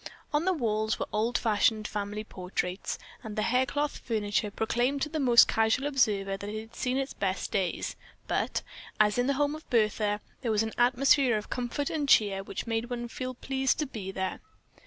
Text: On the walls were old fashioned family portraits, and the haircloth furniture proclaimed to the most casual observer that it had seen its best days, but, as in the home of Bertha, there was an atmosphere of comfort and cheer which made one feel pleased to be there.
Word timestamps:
On 0.33 0.45
the 0.45 0.53
walls 0.53 0.97
were 0.97 1.05
old 1.13 1.37
fashioned 1.37 1.87
family 1.87 2.23
portraits, 2.23 2.97
and 3.23 3.35
the 3.35 3.43
haircloth 3.43 3.99
furniture 3.99 4.49
proclaimed 4.49 5.03
to 5.03 5.09
the 5.09 5.19
most 5.19 5.47
casual 5.47 5.85
observer 5.85 6.35
that 6.37 6.49
it 6.49 6.59
had 6.59 6.75
seen 6.75 6.97
its 6.97 7.13
best 7.13 7.51
days, 7.51 7.95
but, 8.27 8.63
as 8.99 9.19
in 9.19 9.27
the 9.27 9.33
home 9.35 9.53
of 9.53 9.69
Bertha, 9.69 10.19
there 10.41 10.51
was 10.51 10.63
an 10.63 10.73
atmosphere 10.75 11.37
of 11.37 11.51
comfort 11.51 11.91
and 11.91 12.09
cheer 12.09 12.41
which 12.41 12.65
made 12.65 12.89
one 12.89 13.09
feel 13.09 13.35
pleased 13.35 13.77
to 13.77 13.85
be 13.85 14.11
there. 14.11 14.39